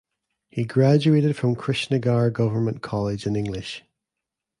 He 0.49 0.63
graduated 0.63 1.35
from 1.35 1.55
Krishnagar 1.55 2.33
Government 2.33 2.81
College 2.81 3.27
in 3.27 3.35
English. 3.35 3.83